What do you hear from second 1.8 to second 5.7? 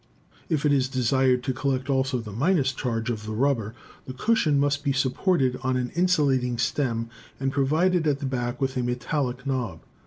also the— charge of the rubber, the cushion must be supported